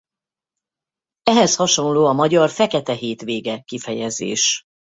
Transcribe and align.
Ehhez 1.23 1.55
hasonló 1.55 2.05
a 2.05 2.13
magyar 2.13 2.49
Fekete 2.49 2.93
Hétvége 2.93 3.59
kifejezés. 3.61 4.63